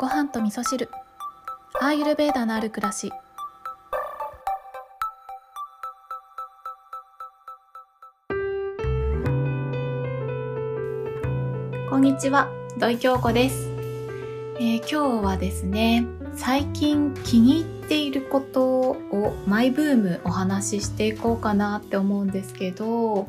[0.00, 0.88] ご飯と味噌汁。
[1.78, 3.12] アーユルベーダのある暮らし。
[11.90, 12.48] こんにちは。
[12.78, 13.68] 土井京子です、
[14.58, 23.28] えー今日はですね最近気に入っていることをマイブームお話ししていこうかなって思うんですけど、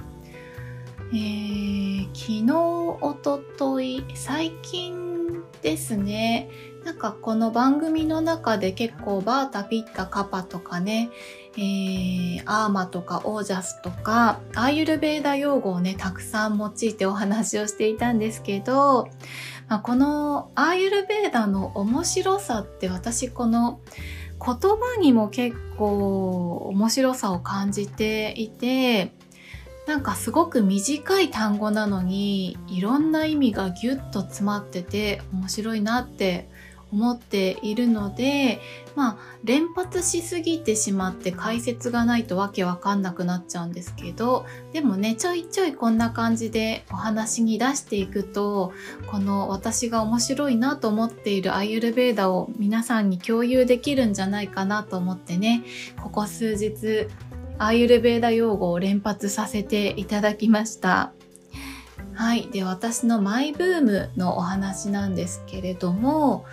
[1.11, 2.51] えー昨日
[3.01, 5.00] おととい最近
[5.61, 6.49] ですね。
[6.83, 11.09] なんかこの番組の中で結構バータピッタカパとかね、
[11.55, 19.09] えーアーマとかオージャスとかアーユルベーダ用語をねたくさん用いてお話をしていたんですけど、
[19.67, 23.79] まあ、このアーユルベーダの面白さって私この
[24.43, 29.13] 言葉にも結構面白さを感じていて
[29.87, 36.49] なんかすごく短い単語なのにいろんな意味がギュッと詰まってて面白いなって
[36.91, 38.59] 思っているので
[38.95, 48.73] まあ連発しすぎてしまって解説がないとわけわかんなくなっちゃうんですけどでもねちょいちょいこんな感じでお話に出していくと
[49.09, 55.63] この私が面白いなと思っているアイユルベーダを皆さんに共有できるんじゃないかなと思ってね
[56.01, 57.07] ここ数日
[57.61, 61.13] アーユルベーダ用語を連発させていただきました。
[62.15, 62.49] はい。
[62.49, 66.43] で、私のマイブームのお話なんですけれども、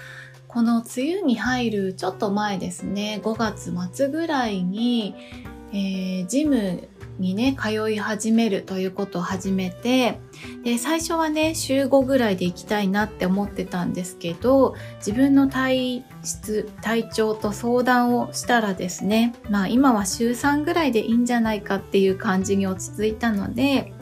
[0.49, 5.15] この梅雨に入るちょっと前ですね、5月末ぐらいに、
[5.73, 6.87] えージム
[7.19, 10.21] にね、通い始めるということを始めて、
[10.65, 23.93] で、最初はね、週5ぐらいで行きたいなって思ってたんですけど、自分の体質、体調と相談をしたらですね、まあ今は週3ぐらいでいいんじゃないかっていう感じに落ち着いたので、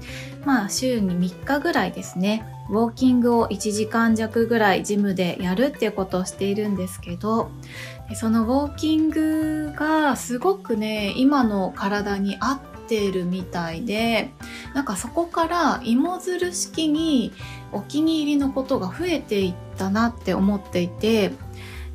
[0.44, 7.50] まあ週に3日ぐらいですね、ウォーキングを1時間弱ぐらいジムでやるっていうことをしているんですけど、
[8.14, 14.31] そのウォーキングがすごくね、今の体に合ってているみたいで、
[14.75, 17.33] なんかそこから芋づる式に
[17.73, 21.33] お気に入りのことが増えていったなって思っていて、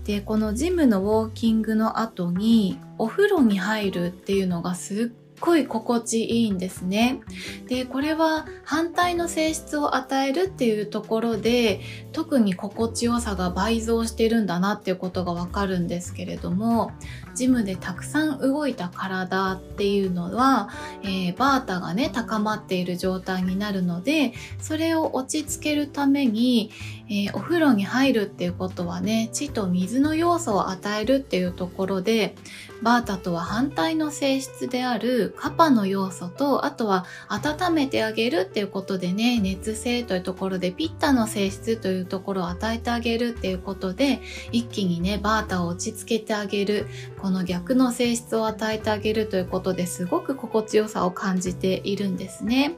[0.04, 7.20] で、このジムのウォーキングの後にお風呂に入るっていうのがすっごい心地いいんですね。
[7.68, 11.82] で、これは反対の性質を与えるっていうところで
[12.14, 16.92] 特に心地よさが倍増してるんだなっていうことがわかるんですけれども、
[17.36, 20.70] ジムでたくさん動いた体っていうのは、
[21.04, 26.70] えーバータがね、高まっている状態になるので、それを落ち着けるために、
[27.12, 32.36] えーお風呂に入るっていうことはね、血と水の要素を与えるっていうところで、
[32.82, 44.22] バータとは反対の性質であるカパの要素と、あとは温めてあげるっていうことでね、熱性というところでピッタの性質というところを与えてあげるっていうことで、
[44.54, 46.88] 一気にね、バータを落ち着けてあげる、
[47.20, 52.78] この逆の性質を与えてあげるということですごく心地よさを感じているんですね。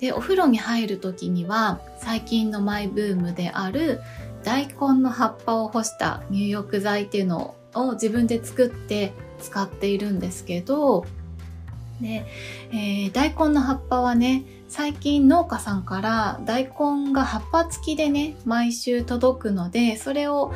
[0.00, 4.00] で、お風呂に入る時には、最近のマイブームである
[4.42, 11.04] 大根の葉っぱを干した入浴剤っていうのを自分で作って使っているんですけど、
[12.00, 12.24] で、
[12.72, 20.52] えー大根の葉っぱはね、最近農家さんから大根が葉っぱ付きでね、毎週届くので、それを、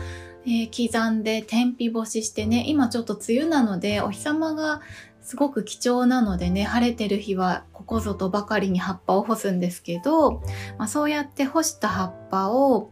[0.47, 4.82] えー刻んで天日干ししてね、今ちょっと梅雨なのでお日様が
[5.22, 10.43] すごく貴重なのでね、晴れてる日はここぞとばかりに葉っぱを干すんですけど、
[10.78, 12.91] まあ、そうやって干した葉っぱを、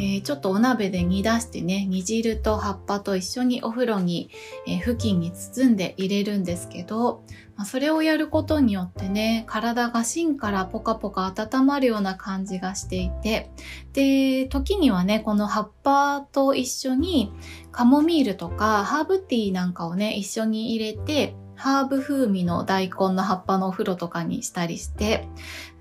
[0.00, 4.30] えーちょっとお鍋で煮出してね、煮汁と葉っぱと一緒にお風呂に、
[4.66, 7.22] えー布巾に包んで入れるんですけど、
[7.56, 13.50] まあ、それをやることによってね、体が芯からポカポカ温まるような感じがしていて、
[13.92, 17.34] で、時にはね、この葉っぱと一緒に
[17.70, 25.28] カモミールとかハーブティーなんかをね、一緒に入れて、ハーブ風味の大根の葉っぱのお風呂とかにしたりして、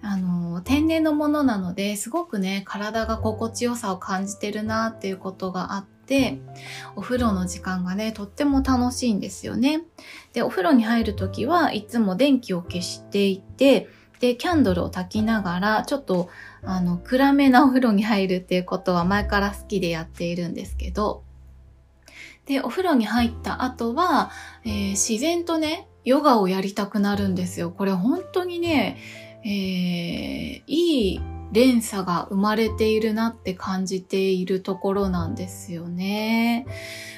[0.01, 6.41] あの、天然のものなので、すごくね、体が心地よさを感じてるなっていうことがあって、
[6.97, 9.83] お風呂の時間がね、とっても楽しいんですよね。
[10.33, 13.87] で、お風呂に入るときはいつも電気を消していて、
[14.19, 16.27] で、キャンドルを焚きながら、ちょっと、
[16.61, 21.23] あの、暗めなお風呂に入るっていうことは前から好きでやっているんですけど、
[22.49, 24.31] で、お風呂に入った後は、
[24.65, 27.69] えー自然とね、ヨガをやりたくなるんですよ。
[27.69, 28.97] これ本当にね、
[29.45, 36.65] えーいい連鎖が生まれているなって感じているところなんですよね。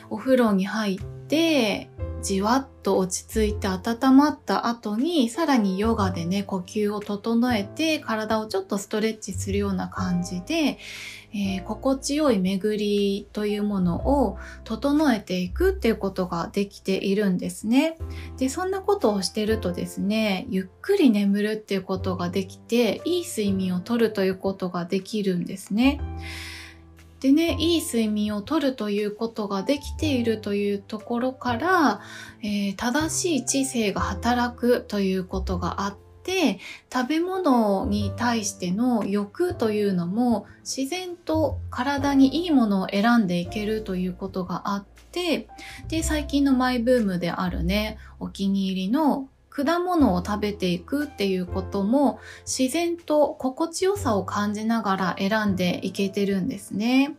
[0.09, 1.89] お風呂に入っで
[2.21, 10.77] じわっと落ち着いて温まった後にさらにヨガでね呼吸を整えて体をちょっとストレッチするような感じで、
[11.33, 17.97] えー、心地よい巡りというものを整えていくっていうことができているんですね。
[18.37, 26.01] で、そんなことをしてるとですね、ゆっくり眠るっていうことができて、いい睡眠をとるということができるんですね。
[27.21, 32.01] でね、いい睡眠をとるということができているというところから、
[32.41, 36.59] えー、正しい知性が働くということがあって、
[36.91, 45.47] 食べ物に対しての欲というのも自然と体にいいものを選んでいけるということがあって、
[45.89, 57.17] で、最近のマイブームであるね、お気に入りの果物を食べていくっていうことも自然と心地よさを感じながら選んでいけてるんですね。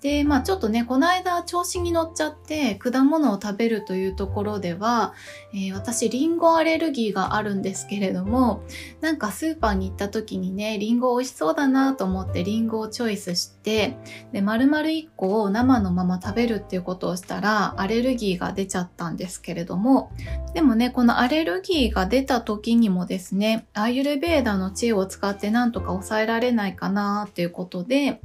[0.00, 5.14] で、まあちょっとね、この間調子に乗っちゃって果物を食べるというところでは、
[5.52, 8.62] えー、私リンゴアレルギーがあるんですけれども、
[9.00, 13.96] なんかスーパーに行った時にね、リンゴ美味しそうだなと思ってリンゴをチョイスして、
[14.32, 20.12] で、丸々1個を生のまま食べるっていうことをしたら、アレルギーが出ちゃったんですけれども、
[20.54, 28.20] でもね、このアレルギーが出た時にもですね、アイユルベーダの知恵を使ってなんとか抑えられないかなっていうことで、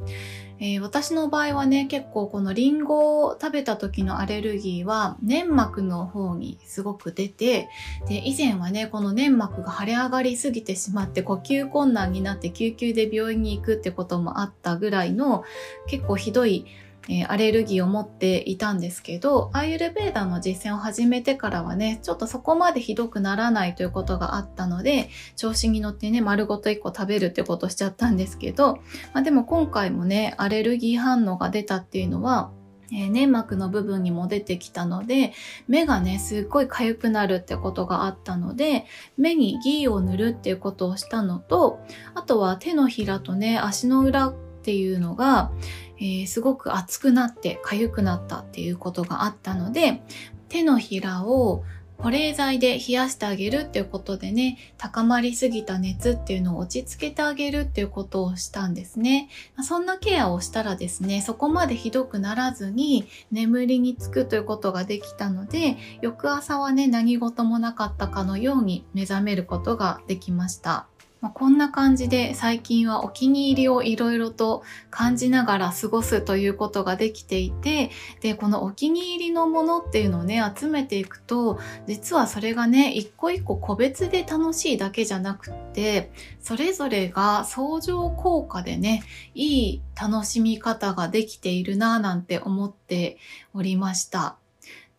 [0.65, 7.67] えー、私の場合はね、結構このリンゴを食べた時のアレルギーは粘膜の方にすごく出て、
[8.07, 15.43] で、以前はね、この粘膜が腫れ上がりすぎてしまって呼吸困難になって救急で病院に行くってこともあったぐらいの
[15.87, 16.65] 結構ひどい
[17.09, 28.79] えー、アレルギーを持っていたんですけど、アーユルベーダの実践を始めてからはね、ちょっとそこまでひどくならないということがあったので、調子に乗ってね、丸ごと1個食べるってことをしちゃったんですけど、
[29.13, 32.51] まあ、でも今回もね、アレルギー反応が出たっていうのは、
[32.91, 35.33] えー、粘膜の部分にも出てきたので、
[35.67, 38.85] 目がね、すっごい痒くなるってことがあったので、
[39.17, 41.79] 目にギーを塗るっていうことをしたのと、
[42.13, 44.33] あとは手のひらとね、足の裏
[44.63, 45.51] っていうのが、
[45.97, 50.01] えー、すごく熱くなって痒くなったっていうことがあったので、
[50.47, 51.65] 手のひらを
[51.97, 59.29] 保冷剤で冷やしてあげるっていうことでね、高まりすぎた熱っていうのを落ち着けてあげるっていうことをしたんですね。
[59.63, 70.87] そんなケアをしたらですね、そこまでひどくならずに眠りにつくということができたので、翌朝はね、何事もなかったかのように目覚めることができました。
[71.23, 86.11] まあ、こんな感じで最近はお気に入りをいろいろと感じながら過ごすということができていて、で、このお気に入りのものっていうのをね、集めていくと、実はそれがね、一個一個個別で楽しいだけじゃなくって、
[86.41, 89.01] それぞれが相乗効果でね、
[89.33, 93.17] いい楽しみ方ができているなぁなんて思って
[93.53, 94.42] おりました。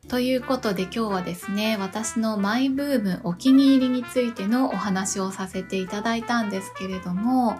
[0.08, 7.58] ということで今日はですね、私のマイブームお気に入りについてのお話をさせていただいたんですけれども、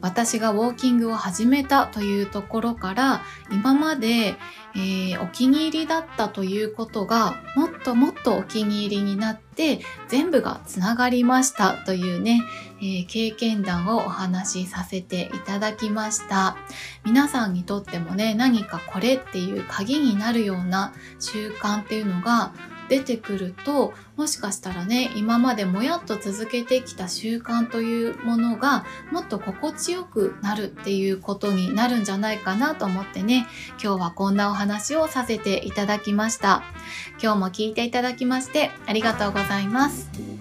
[0.00, 4.34] 私がウォーキングを始めたというところから今まで、
[4.74, 12.42] えー、お気に入りだったということがもっともっとお気に入りになって全部がつながりましたというね、
[12.80, 16.56] えー、経験談をお話しさせていただきました。
[17.04, 22.52] 皆さんにとってもね何かこれっていう鍵になるような習慣っていうのが
[22.90, 33.46] 出てくるともしかしたらね今までもやっと続けてきた習慣というものがもっと心地よくなるっていうことになるんじゃないかなと思ってね
[33.82, 36.62] 今日はこんなお話をさせていただきました。
[37.22, 40.39] 今日も聞いていただきましてありがとうございます。